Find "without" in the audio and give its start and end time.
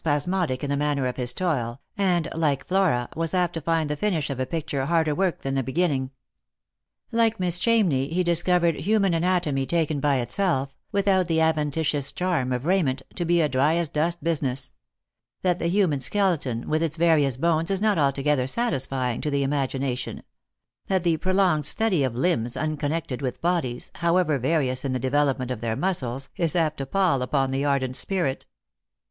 10.91-11.27